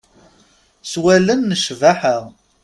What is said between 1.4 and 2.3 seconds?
n ccbaḥa.